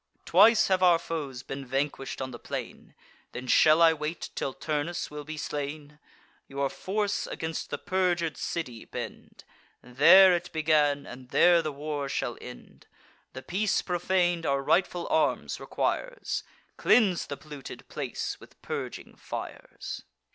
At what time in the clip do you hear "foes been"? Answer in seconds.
0.97-1.63